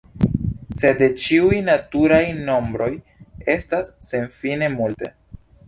Sed 0.79 0.95
de 1.03 1.09
ĉiuj 1.23 1.59
naturaj 1.67 2.23
nombroj 2.49 2.89
estas 3.57 3.95
senfine 4.11 4.75
multe. 4.81 5.15